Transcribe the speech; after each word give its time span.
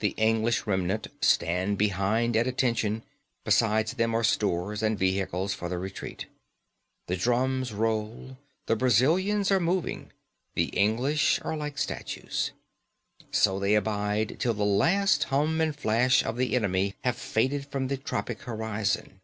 The 0.00 0.10
English 0.18 0.66
remnant 0.66 1.06
stand 1.22 1.78
behind 1.78 2.36
at 2.36 2.46
attention; 2.46 3.02
beside 3.42 3.86
them 3.86 4.14
are 4.14 4.22
stores 4.22 4.82
and 4.82 4.98
vehicles 4.98 5.54
for 5.54 5.70
the 5.70 5.78
retreat. 5.78 6.26
The 7.06 7.16
drums 7.16 7.72
roll; 7.72 8.36
the 8.66 8.76
Brazilians 8.76 9.50
are 9.50 9.58
moving; 9.58 10.12
the 10.54 10.66
English 10.76 11.38
are 11.40 11.52
still 11.52 11.56
like 11.58 11.78
statues. 11.78 12.52
So 13.30 13.58
they 13.58 13.74
abide 13.74 14.36
till 14.40 14.52
the 14.52 14.62
last 14.62 15.24
hum 15.32 15.62
and 15.62 15.74
flash 15.74 16.22
of 16.22 16.36
the 16.36 16.54
enemy 16.54 16.94
have 17.02 17.16
faded 17.16 17.64
from 17.64 17.88
the 17.88 17.96
tropic 17.96 18.42
horizon. 18.42 19.22